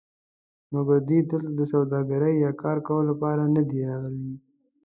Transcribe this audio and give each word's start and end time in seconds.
مګر 0.73 0.99
دوی 1.07 1.19
دلته 1.29 1.51
د 1.59 1.61
سوداګرۍ 1.73 2.33
یا 2.45 2.51
کار 2.61 2.77
کولو 2.87 3.09
لپاره 3.11 3.41
ندي 3.55 3.79
راغلي. 3.89 4.31